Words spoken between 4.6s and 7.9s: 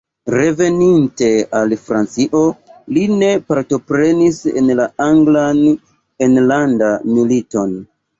en la Anglan enlandan militon.